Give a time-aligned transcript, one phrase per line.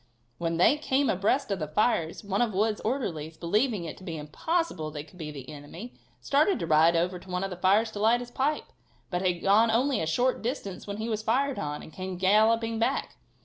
[0.39, 4.17] When they came abreast of the fires one of Wood's orderlies, believing it to be
[4.17, 7.91] impossible they could be the enemy, started to ride over to one of the fires
[7.91, 8.65] to light his pipe,
[9.11, 12.79] but had gone only a short distance when he was fired on, and came galloping
[12.79, 13.17] back.